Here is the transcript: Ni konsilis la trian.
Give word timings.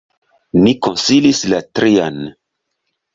Ni 0.61 0.71
konsilis 0.87 1.41
la 1.51 1.59
trian. 1.81 2.17